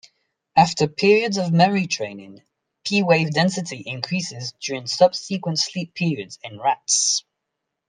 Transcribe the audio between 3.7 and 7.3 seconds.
increases during subsequent sleep periods in rats.